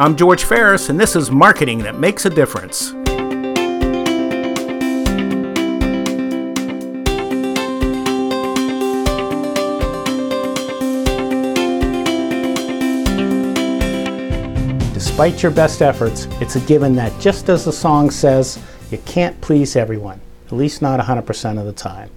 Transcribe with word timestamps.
I'm 0.00 0.16
George 0.16 0.44
Ferris, 0.44 0.88
and 0.88 0.98
this 0.98 1.14
is 1.14 1.30
Marketing 1.30 1.80
That 1.80 1.98
Makes 1.98 2.24
a 2.24 2.30
Difference. 2.30 2.92
Despite 14.94 15.42
your 15.42 15.52
best 15.52 15.82
efforts, 15.82 16.24
it's 16.40 16.56
a 16.56 16.60
given 16.60 16.94
that 16.94 17.12
just 17.20 17.50
as 17.50 17.66
the 17.66 17.72
song 17.72 18.10
says, 18.10 18.58
you 18.90 18.96
can't 19.04 19.38
please 19.42 19.76
everyone, 19.76 20.22
at 20.46 20.52
least 20.52 20.80
not 20.80 20.98
100% 20.98 21.58
of 21.58 21.66
the 21.66 21.74
time. 21.74 22.10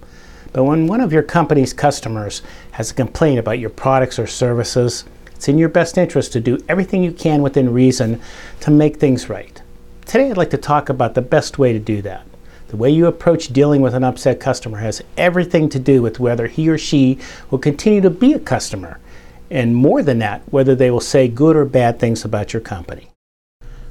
But 0.54 0.64
when 0.64 0.86
one 0.86 1.02
of 1.02 1.12
your 1.12 1.22
company's 1.22 1.74
customers 1.74 2.40
has 2.70 2.92
a 2.92 2.94
complaint 2.94 3.40
about 3.40 3.58
your 3.58 3.68
products 3.68 4.18
or 4.18 4.26
services, 4.26 5.04
it's 5.34 5.48
in 5.48 5.58
your 5.58 5.68
best 5.68 5.98
interest 5.98 6.32
to 6.32 6.40
do 6.40 6.58
everything 6.68 7.02
you 7.02 7.12
can 7.12 7.42
within 7.42 7.72
reason 7.72 8.20
to 8.60 8.70
make 8.70 8.96
things 8.96 9.28
right. 9.28 9.60
Today, 10.06 10.30
I'd 10.30 10.36
like 10.36 10.50
to 10.50 10.58
talk 10.58 10.88
about 10.88 11.14
the 11.14 11.22
best 11.22 11.58
way 11.58 11.72
to 11.72 11.78
do 11.78 12.02
that. 12.02 12.26
The 12.68 12.76
way 12.76 12.90
you 12.90 13.06
approach 13.06 13.52
dealing 13.52 13.82
with 13.82 13.94
an 13.94 14.04
upset 14.04 14.40
customer 14.40 14.78
has 14.78 15.02
everything 15.16 15.68
to 15.68 15.78
do 15.78 16.02
with 16.02 16.20
whether 16.20 16.46
he 16.46 16.68
or 16.68 16.78
she 16.78 17.18
will 17.50 17.58
continue 17.58 18.00
to 18.00 18.10
be 18.10 18.32
a 18.32 18.38
customer, 18.38 18.98
and 19.50 19.76
more 19.76 20.02
than 20.02 20.18
that, 20.18 20.42
whether 20.50 20.74
they 20.74 20.90
will 20.90 21.00
say 21.00 21.28
good 21.28 21.56
or 21.56 21.64
bad 21.64 21.98
things 21.98 22.24
about 22.24 22.52
your 22.52 22.60
company. 22.60 23.10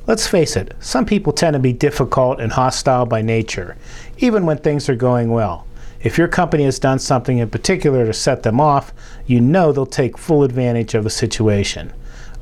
Let's 0.06 0.28
face 0.28 0.58
it, 0.58 0.74
some 0.82 1.06
people 1.06 1.32
tend 1.32 1.54
to 1.54 1.60
be 1.60 1.72
difficult 1.72 2.42
and 2.42 2.52
hostile 2.52 3.06
by 3.06 3.22
nature, 3.22 3.78
even 4.18 4.46
when 4.46 4.58
things 4.58 4.90
are 4.90 4.96
going 4.96 5.32
well. 5.32 5.66
If 6.04 6.18
your 6.18 6.28
company 6.28 6.66
has 6.66 6.80
done 6.80 7.00
something 7.00 7.38
in 7.38 7.50
particular 7.50 8.06
to 8.06 8.14
set 8.14 8.44
them 8.44 8.60
off, 8.60 8.94
you 9.26 9.40
know 9.40 9.72
they'll 9.72 9.86
take 9.86 10.18
full 10.18 10.44
advantage 10.44 10.96
of 10.96 11.06
the 11.06 11.10
situation. 11.10 11.94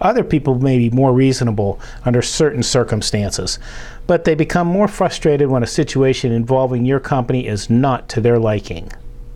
Other 0.01 0.23
people 0.23 0.57
may 0.57 0.79
be 0.79 0.89
more 0.89 1.13
reasonable 1.13 1.79
under 2.03 2.23
certain 2.23 2.63
circumstances, 2.63 3.59
but 4.07 4.23
they 4.23 4.33
become 4.33 4.65
more 4.65 4.87
frustrated 4.87 5.49
when 5.49 5.61
a 5.61 5.67
situation 5.67 6.31
involving 6.31 6.85
your 6.85 6.99
company 6.99 7.45
is 7.45 7.69
not 7.69 8.09
to 8.09 8.19
their 8.19 8.39
liking. 8.39 8.91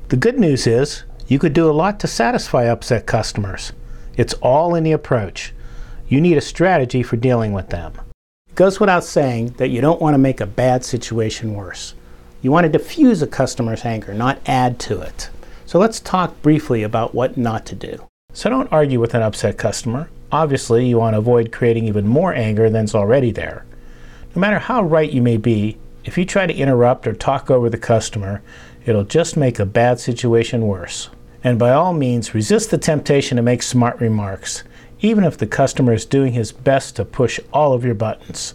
The 0.10 0.18
good 0.18 0.40
news 0.40 0.66
is, 0.66 1.04
you 1.28 1.38
could 1.38 1.54
do 1.54 1.70
a 1.70 1.74
lot 1.74 2.00
to 2.00 2.08
satisfy 2.08 2.64
upset 2.64 3.06
customers. 3.06 3.74
It's 4.18 4.34
all 4.36 4.74
in 4.74 4.84
the 4.84 4.92
approach. 4.92 5.54
You 6.08 6.20
need 6.20 6.38
a 6.38 6.42
strategy 6.42 7.04
for 7.04 7.16
dealing 7.16 7.54
with 7.54 7.70
them. 7.70 7.94
It 8.50 8.56
goes 8.56 8.80
without 8.80 9.04
saying 9.04 9.50
that 9.58 9.70
you 9.70 9.82
don't 9.82 10.02
want 10.02 10.16
to 10.16 10.20
make 10.20 10.42
a 10.42 10.48
bad 10.48 10.84
situation 10.84 11.54
worse. 11.54 11.94
You 12.42 12.52
want 12.52 12.66
to 12.66 12.72
diffuse 12.72 13.22
a 13.22 13.28
customer's 13.28 13.86
anger, 13.86 14.14
not 14.14 14.40
add 14.46 14.80
to 14.82 15.02
it. 15.02 15.30
So 15.66 15.80
let's 15.80 16.00
talk 16.00 16.42
briefly 16.42 16.84
about 16.84 17.16
what 17.16 17.38
not 17.38 17.66
to 17.68 17.76
do. 17.76 18.08
So 18.34 18.50
don't 18.50 18.72
argue 18.72 19.00
with 19.00 19.14
an 19.14 19.22
upset 19.22 19.58
customer. 19.58 20.10
Obviously, 20.32 20.88
you 20.88 20.98
want 20.98 21.14
to 21.14 21.20
avoid 21.20 21.52
creating 21.52 21.88
even 21.88 22.08
more 22.08 22.34
anger 22.34 22.70
than's 22.70 22.94
already 22.94 23.32
there. 23.32 23.66
No 24.36 24.42
matter 24.42 24.60
how 24.60 24.84
right 24.84 25.12
you 25.12 25.22
may 25.22 25.38
be, 25.38 25.78
if 26.04 26.18
you 26.18 26.26
try 26.26 26.46
to 26.46 26.54
interrupt 26.54 27.08
or 27.08 27.14
talk 27.14 27.50
over 27.50 27.70
the 27.70 27.78
customer, 27.78 28.42
it'll 28.86 29.06
just 29.06 29.38
make 29.38 29.58
a 29.58 29.66
bad 29.66 30.00
situation 30.00 30.68
worse. 30.68 31.10
And 31.44 31.58
by 31.58 31.72
all 31.72 31.94
means, 31.94 32.36
resist 32.36 32.72
the 32.72 32.78
temptation 32.78 33.38
to 33.38 33.42
make 33.42 33.64
smart 33.64 34.00
remarks, 34.00 34.64
even 35.00 35.24
if 35.24 35.38
the 35.38 35.48
customer 35.48 35.94
is 35.94 36.06
doing 36.06 36.34
his 36.34 36.52
best 36.52 36.96
to 36.98 37.06
push 37.06 37.40
all 37.54 37.74
of 37.74 37.86
your 37.86 37.96
buttons. 37.96 38.54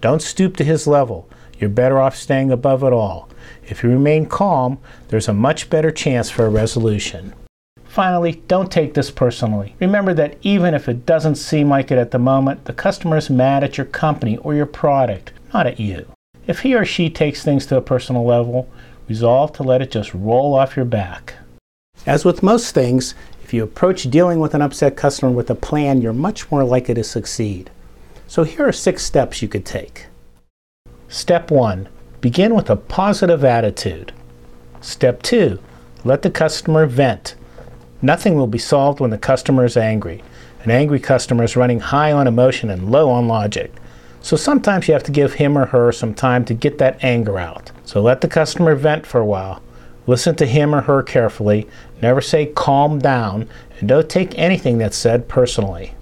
Don't 0.00 0.22
stoop 0.22 0.56
to 0.56 0.64
his 0.64 0.86
level. 0.86 1.28
You're 1.58 1.70
better 1.70 2.00
off 2.00 2.16
staying 2.16 2.50
above 2.50 2.82
it 2.82 2.92
all. 2.92 3.28
If 3.64 3.82
you 3.82 3.90
remain 3.90 4.26
calm, 4.26 4.78
there's 5.08 5.28
a 5.28 5.32
much 5.32 5.70
better 5.70 5.90
chance 5.90 6.30
for 6.30 6.46
a 6.46 6.50
resolution. 6.50 7.34
Finally, 7.84 8.42
don't 8.46 8.70
take 8.70 8.92
this 8.92 9.10
personally. 9.10 9.74
Remember 9.80 10.12
that 10.12 10.36
even 10.42 10.74
if 10.74 10.88
it 10.88 11.06
doesn't 11.06 11.36
seem 11.36 11.70
like 11.70 11.90
it 11.90 11.98
at 11.98 12.10
the 12.10 12.18
moment, 12.18 12.66
the 12.66 12.74
customer 12.74 13.16
is 13.16 13.30
mad 13.30 13.64
at 13.64 13.78
your 13.78 13.86
company 13.86 14.36
or 14.38 14.54
your 14.54 14.66
product, 14.66 15.32
not 15.54 15.66
at 15.66 15.80
you. 15.80 16.06
If 16.46 16.60
he 16.60 16.74
or 16.74 16.84
she 16.84 17.08
takes 17.08 17.42
things 17.42 17.64
to 17.66 17.76
a 17.76 17.80
personal 17.80 18.24
level, 18.24 18.68
resolve 19.08 19.52
to 19.54 19.62
let 19.62 19.80
it 19.80 19.90
just 19.90 20.12
roll 20.12 20.54
off 20.54 20.76
your 20.76 20.84
back. 20.84 21.34
As 22.04 22.24
with 22.24 22.42
most 22.42 22.74
things, 22.74 23.14
if 23.42 23.54
you 23.54 23.64
approach 23.64 24.10
dealing 24.10 24.40
with 24.40 24.54
an 24.54 24.62
upset 24.62 24.96
customer 24.96 25.32
with 25.32 25.48
a 25.48 25.54
plan, 25.54 26.02
you're 26.02 26.12
much 26.12 26.50
more 26.50 26.64
likely 26.64 26.94
to 26.94 27.04
succeed. 27.04 27.70
So 28.26 28.42
here 28.42 28.68
are 28.68 28.72
six 28.72 29.04
steps 29.04 29.40
you 29.40 29.48
could 29.48 29.64
take. 29.64 30.06
Step 31.08 31.52
1 31.52 31.88
Begin 32.20 32.52
with 32.52 32.68
a 32.68 32.74
positive 32.74 33.44
attitude. 33.44 34.12
Step 34.80 35.22
2 35.22 35.56
Let 36.04 36.22
the 36.22 36.30
customer 36.30 36.84
vent. 36.84 37.36
Nothing 38.02 38.34
will 38.34 38.48
be 38.48 38.58
solved 38.58 38.98
when 38.98 39.10
the 39.10 39.18
customer 39.18 39.64
is 39.64 39.76
angry. 39.76 40.24
An 40.64 40.72
angry 40.72 40.98
customer 40.98 41.44
is 41.44 41.54
running 41.54 41.78
high 41.78 42.10
on 42.10 42.26
emotion 42.26 42.70
and 42.70 42.90
low 42.90 43.08
on 43.08 43.28
logic. 43.28 43.72
So 44.20 44.36
sometimes 44.36 44.88
you 44.88 44.94
have 44.94 45.04
to 45.04 45.12
give 45.12 45.34
him 45.34 45.56
or 45.56 45.66
her 45.66 45.92
some 45.92 46.12
time 46.12 46.44
to 46.46 46.54
get 46.54 46.78
that 46.78 47.04
anger 47.04 47.38
out. 47.38 47.70
So 47.84 48.02
let 48.02 48.20
the 48.20 48.26
customer 48.26 48.74
vent 48.74 49.06
for 49.06 49.20
a 49.20 49.26
while. 49.26 49.62
Listen 50.08 50.34
to 50.34 50.46
him 50.46 50.74
or 50.74 50.80
her 50.80 51.04
carefully. 51.04 51.68
Never 52.02 52.20
say 52.20 52.46
calm 52.46 52.98
down, 52.98 53.48
and 53.78 53.88
don't 53.88 54.10
take 54.10 54.36
anything 54.36 54.78
that's 54.78 54.96
said 54.96 55.28
personally. 55.28 55.94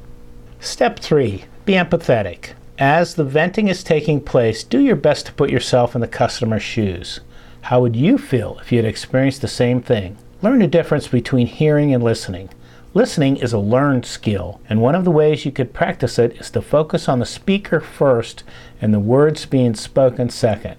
Step 0.61 0.99
3 0.99 1.45
Be 1.67 1.75
empathetic. 1.75 2.55
As 2.79 3.15
the 3.15 3.23
venting 3.23 3.69
is 3.69 3.85
taking 3.85 4.21
place, 4.21 4.65
do 4.65 4.81
your 4.81 4.97
best 4.97 5.27
to 5.27 5.33
put 5.33 5.49
yourself 5.49 5.95
in 5.95 6.01
the 6.01 6.09
customer's 6.09 6.65
shoes. 6.65 7.21
How 7.63 7.81
would 7.81 7.95
you 7.95 8.19
feel 8.19 8.59
if 8.61 8.73
you 8.73 8.79
had 8.79 8.85
experienced 8.85 9.43
the 9.43 9.49
same 9.49 9.81
thing? 9.81 10.19
Learn 10.43 10.59
the 10.59 10.67
difference 10.67 11.07
between 11.07 11.47
hearing 11.47 11.95
and 11.95 12.03
listening. 12.03 12.51
Listening 12.93 13.37
is 13.37 13.53
a 13.53 13.61
learned 13.61 14.05
skill, 14.05 14.61
and 14.69 14.83
one 14.83 14.97
of 14.97 15.05
the 15.05 15.13
ways 15.13 15.45
you 15.45 15.53
could 15.53 15.73
practice 15.73 16.19
it 16.19 16.33
is 16.41 16.51
to 16.51 16.61
focus 16.61 17.09
on 17.09 17.21
the 17.21 17.27
speaker 17.27 17.79
first 17.79 18.43
and 18.81 18.93
the 18.93 18.99
words 18.99 19.47
being 19.47 19.77
spoken 19.77 20.29
second. 20.29 20.75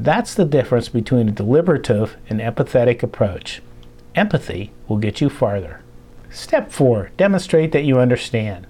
That's 0.00 0.34
the 0.34 0.46
difference 0.46 0.88
between 0.88 1.28
a 1.28 1.32
deliberative 1.32 2.16
and 2.30 2.40
empathetic 2.40 3.02
approach. 3.02 3.60
Empathy 4.14 4.72
will 4.88 4.96
get 4.96 5.20
you 5.20 5.28
farther. 5.28 5.82
Step 6.30 6.72
4 6.72 7.10
Demonstrate 7.18 7.72
that 7.72 7.84
you 7.84 7.98
understand. 7.98 8.66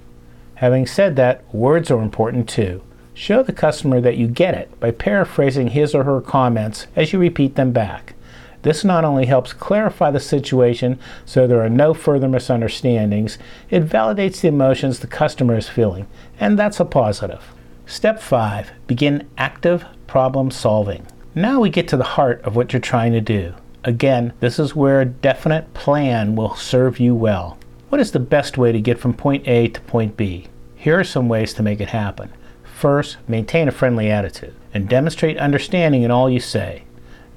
Having 0.57 0.87
said 0.87 1.17
that, 1.17 1.43
words 1.55 1.91
are 1.91 2.03
important 2.03 2.49
too. 2.49 2.83
Show 3.15 3.43
the 3.43 3.53
customer 3.53 4.01
that 4.01 4.17
you 4.17 4.27
get 4.27 4.55
it 4.55 4.79
by 4.81 4.91
paraphrasing 4.91 5.69
his 5.69 5.95
or 5.95 6.05
her 6.05 6.21
comments 6.21 6.87
as 6.95 7.13
you 7.13 7.19
repeat 7.19 7.55
them 7.55 7.73
back. 7.73 8.15
This 8.63 8.85
not 8.85 9.05
only 9.05 9.27
helps 9.27 9.53
clarify 9.53 10.11
the 10.11 10.21
situation 10.21 10.99
so 11.25 11.47
there 11.47 11.63
are 11.63 11.71
no 11.71 11.95
further 11.95 12.29
misunderstandings, 12.29 13.39
it 13.71 13.87
validates 13.87 14.41
the 14.41 14.49
emotions 14.49 14.99
the 14.99 15.07
customer 15.07 15.57
is 15.57 15.69
feeling, 15.69 16.07
and 16.41 16.59
that's 16.59 16.81
a 16.81 16.85
positive. 16.85 17.43
Step 17.87 18.21
5 18.21 18.73
Begin 18.87 19.29
active 19.39 19.85
problem 20.07 20.51
solving. 20.51 21.07
Now 21.35 21.61
we 21.61 21.71
get 21.71 21.87
to 21.89 21.97
the 21.97 22.05
heart 22.05 22.43
of 22.43 22.57
what 22.57 22.73
you're 22.73 22.81
trying 22.81 23.13
to 23.13 23.21
do. 23.21 23.55
Again, 23.85 24.33
this 24.41 24.59
is 24.59 24.75
where 24.75 25.01
a 25.01 25.05
definite 25.05 25.73
plan 25.75 26.35
will 26.35 26.57
serve 26.57 26.99
you 26.99 27.15
well. 27.15 27.59
What 27.89 28.01
is 28.01 28.11
the 28.11 28.19
best 28.19 28.59
way 28.59 28.73
to 28.73 28.81
get 28.81 28.99
from 28.99 29.15
point 29.15 29.47
A 29.47 29.69
to 29.69 29.81
point 29.83 30.17
B? 30.17 30.49
Here 30.75 30.99
are 30.99 31.05
some 31.05 31.29
ways 31.29 31.55
to 31.55 31.63
make 31.63 31.81
it 31.81 31.91
happen. 31.91 32.33
First, 32.65 33.17
maintain 33.29 33.69
a 33.69 33.73
friendly 33.73 34.11
attitude 34.11 34.57
and 34.75 34.89
demonstrate 34.89 35.39
understanding 35.39 36.03
in 36.03 36.11
all 36.11 36.29
you 36.29 36.41
say. 36.41 36.83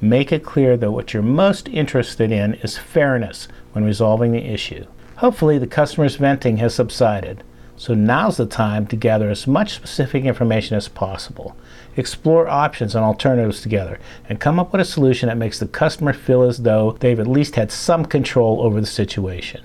Make 0.01 0.31
it 0.31 0.43
clear 0.43 0.75
that 0.75 0.89
what 0.89 1.13
you're 1.13 1.21
most 1.21 1.69
interested 1.69 2.31
in 2.31 2.55
is 2.55 2.79
fairness 2.79 3.47
when 3.73 3.85
resolving 3.85 4.31
the 4.31 4.43
issue. 4.43 4.87
Hopefully, 5.17 5.59
the 5.59 5.67
customer's 5.67 6.15
venting 6.15 6.57
has 6.57 6.73
subsided, 6.73 7.43
so 7.77 7.93
now's 7.93 8.37
the 8.37 8.47
time 8.47 8.87
to 8.87 8.95
gather 8.95 9.29
as 9.29 9.45
much 9.45 9.75
specific 9.75 10.25
information 10.25 10.75
as 10.75 10.87
possible. 10.87 11.55
Explore 11.95 12.47
options 12.49 12.95
and 12.95 13.05
alternatives 13.05 13.61
together 13.61 13.99
and 14.27 14.39
come 14.39 14.59
up 14.59 14.71
with 14.71 14.81
a 14.81 14.85
solution 14.85 15.29
that 15.29 15.37
makes 15.37 15.59
the 15.59 15.67
customer 15.67 16.11
feel 16.11 16.41
as 16.41 16.63
though 16.63 16.93
they've 16.93 17.19
at 17.19 17.27
least 17.27 17.55
had 17.55 17.71
some 17.71 18.03
control 18.03 18.61
over 18.61 18.81
the 18.81 18.87
situation. 18.87 19.63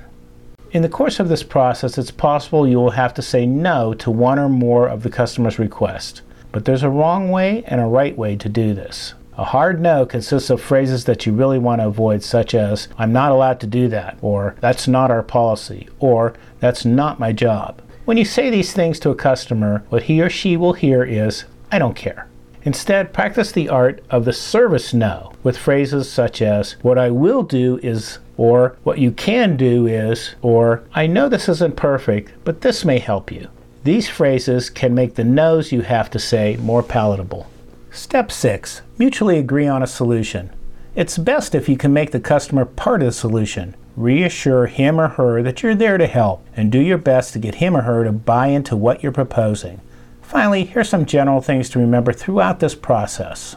In 0.74 0.82
the 0.82 0.88
course 0.88 1.20
of 1.20 1.28
this 1.28 1.44
process, 1.44 1.96
it's 1.98 2.10
possible 2.10 2.66
you 2.66 2.80
will 2.80 2.90
have 2.90 3.14
to 3.14 3.22
say 3.22 3.46
no 3.46 3.94
to 3.94 4.10
one 4.10 4.40
or 4.40 4.48
more 4.48 4.88
of 4.88 5.04
the 5.04 5.08
customer's 5.08 5.56
requests. 5.56 6.20
But 6.50 6.64
there's 6.64 6.82
a 6.82 6.90
wrong 6.90 7.30
way 7.30 7.62
and 7.68 7.80
a 7.80 7.86
right 7.86 8.18
way 8.18 8.34
to 8.34 8.48
do 8.48 8.74
this. 8.74 9.14
A 9.38 9.44
hard 9.44 9.80
no 9.80 10.04
consists 10.04 10.50
of 10.50 10.60
phrases 10.60 11.04
that 11.04 11.26
you 11.26 11.32
really 11.32 11.60
want 11.60 11.80
to 11.80 11.86
avoid, 11.86 12.24
such 12.24 12.56
as, 12.56 12.88
I'm 12.98 13.12
not 13.12 13.30
allowed 13.30 13.60
to 13.60 13.68
do 13.68 13.86
that, 13.90 14.18
or 14.20 14.56
that's 14.58 14.88
not 14.88 15.12
our 15.12 15.22
policy, 15.22 15.88
or 16.00 16.34
that's 16.58 16.84
not 16.84 17.20
my 17.20 17.32
job. 17.32 17.80
When 18.04 18.16
you 18.16 18.24
say 18.24 18.50
these 18.50 18.72
things 18.72 18.98
to 19.00 19.10
a 19.10 19.14
customer, 19.14 19.84
what 19.90 20.02
he 20.02 20.20
or 20.20 20.28
she 20.28 20.56
will 20.56 20.72
hear 20.72 21.04
is, 21.04 21.44
I 21.70 21.78
don't 21.78 21.94
care. 21.94 22.26
Instead, 22.64 23.12
practice 23.12 23.52
the 23.52 23.68
art 23.68 24.02
of 24.08 24.24
the 24.24 24.32
service 24.32 24.94
no 24.94 25.32
with 25.42 25.58
phrases 25.58 26.10
such 26.10 26.40
as, 26.40 26.72
What 26.82 26.98
I 26.98 27.10
will 27.10 27.42
do 27.42 27.78
is 27.82 28.18
or 28.36 28.76
what 28.82 28.98
you 28.98 29.12
can 29.12 29.56
do 29.56 29.86
is, 29.86 30.34
or 30.42 30.82
I 30.94 31.06
know 31.06 31.28
this 31.28 31.48
isn't 31.48 31.76
perfect, 31.76 32.32
but 32.44 32.62
this 32.62 32.84
may 32.84 32.98
help 32.98 33.30
you. 33.30 33.48
These 33.84 34.08
phrases 34.08 34.70
can 34.70 34.94
make 34.94 35.14
the 35.14 35.24
no's 35.24 35.70
you 35.70 35.82
have 35.82 36.10
to 36.10 36.18
say 36.18 36.56
more 36.56 36.82
palatable. 36.82 37.48
Step 37.90 38.32
6 38.32 38.82
Mutually 38.98 39.38
agree 39.38 39.66
on 39.66 39.82
a 39.82 39.86
solution. 39.86 40.50
It's 40.96 41.18
best 41.18 41.54
if 41.54 41.68
you 41.68 41.76
can 41.76 41.92
make 41.92 42.12
the 42.12 42.20
customer 42.20 42.64
part 42.64 43.02
of 43.02 43.06
the 43.06 43.12
solution. 43.12 43.76
Reassure 43.96 44.66
him 44.66 45.00
or 45.00 45.08
her 45.08 45.42
that 45.42 45.62
you're 45.62 45.74
there 45.74 45.98
to 45.98 46.06
help 46.06 46.44
and 46.56 46.72
do 46.72 46.80
your 46.80 46.98
best 46.98 47.32
to 47.34 47.38
get 47.38 47.56
him 47.56 47.76
or 47.76 47.82
her 47.82 48.04
to 48.04 48.12
buy 48.12 48.48
into 48.48 48.76
what 48.76 49.02
you're 49.02 49.12
proposing. 49.12 49.80
Finally, 50.24 50.64
here's 50.64 50.88
some 50.88 51.04
general 51.04 51.40
things 51.40 51.68
to 51.68 51.78
remember 51.78 52.12
throughout 52.12 52.58
this 52.58 52.74
process. 52.74 53.56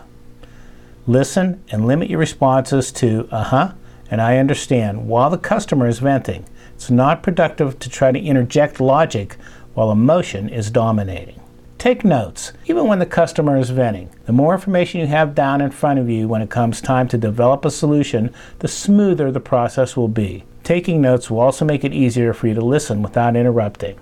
Listen 1.08 1.64
and 1.72 1.88
limit 1.88 2.10
your 2.10 2.19
responses 2.19 2.92
to, 2.92 3.28
uh 3.31 3.46
huh, 3.46 3.74
and 4.12 4.22
I 4.22 4.38
understand, 4.38 5.08
while 5.08 5.30
the 5.30 5.38
customer 5.38 5.88
is 5.88 6.00
venting. 6.00 6.46
It's 6.75 6.92
not 6.92 7.24
productive 7.24 7.80
to 7.80 7.90
try 7.90 8.12
to 8.12 8.19
interject 8.19 8.81
logic 8.81 9.38
while 9.74 9.92
emotion 9.92 10.50
is 10.50 10.69
dominating. 10.69 11.40
Take 11.78 12.04
notes, 12.04 12.52
even 12.66 12.86
when 12.88 13.00
the 13.00 13.06
customer 13.06 13.58
is 13.58 13.70
venting. 13.70 14.10
The 14.25 14.34
more 14.34 14.54
information 14.54 15.00
you 15.00 15.08
have 15.08 15.34
down 15.34 15.62
in 15.62 15.72
front 15.72 16.00
of 16.00 16.10
you 16.10 16.28
when 16.28 16.42
it 16.42 16.50
comes 16.50 16.81
time 16.81 17.08
to 17.08 17.18
develop 17.18 17.63
a 17.63 17.72
solution, 17.72 18.34
the 18.60 18.68
smoother 18.68 19.31
the 19.31 19.40
process 19.40 19.96
will 19.96 20.10
be. 20.10 20.44
Taking 20.63 21.02
notes 21.02 21.31
will 21.31 21.40
also 21.40 21.63
make 21.63 21.86
it 21.86 21.94
easier 21.94 22.34
for 22.34 22.48
you 22.48 22.54
to 22.56 22.62
listen 22.62 23.02
without 23.02 23.38
interrupting. 23.38 23.98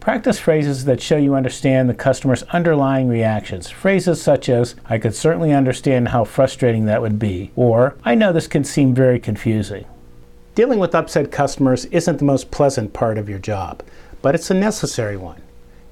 Practice 0.00 0.38
phrases 0.38 0.86
that 0.86 1.02
show 1.02 1.18
you 1.18 1.34
understand 1.34 1.88
the 1.88 1.94
customer's 1.94 2.42
underlying 2.44 3.06
reactions. 3.06 3.68
Phrases 3.68 4.20
such 4.20 4.48
as, 4.48 4.74
I 4.86 4.96
could 4.96 5.14
certainly 5.14 5.52
understand 5.52 6.08
how 6.08 6.24
frustrating 6.24 6.86
that 6.86 7.02
would 7.02 7.18
be, 7.18 7.50
or, 7.54 7.98
I 8.02 8.14
know 8.14 8.32
this 8.32 8.48
can 8.48 8.64
seem 8.64 8.94
very 8.94 9.20
confusing. 9.20 9.84
Dealing 10.54 10.78
with 10.78 10.94
upset 10.94 11.30
customers 11.30 11.84
isn't 11.86 12.16
the 12.16 12.24
most 12.24 12.50
pleasant 12.50 12.94
part 12.94 13.18
of 13.18 13.28
your 13.28 13.38
job, 13.38 13.82
but 14.22 14.34
it's 14.34 14.50
a 14.50 14.54
necessary 14.54 15.18
one. 15.18 15.42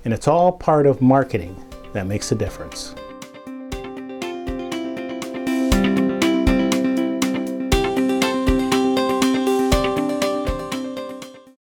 And 0.06 0.14
it's 0.14 0.26
all 0.26 0.52
part 0.52 0.86
of 0.86 1.02
marketing 1.02 1.62
that 1.92 2.06
makes 2.06 2.32
a 2.32 2.34
difference. 2.34 2.94